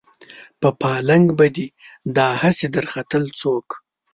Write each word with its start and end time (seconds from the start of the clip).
په 0.61 0.69
پالنګ 0.81 1.25
به 1.37 1.47
دې 1.55 1.67
دا 2.15 2.27
هسې 2.41 2.67
درختل 2.75 3.23
څوک 3.39 3.67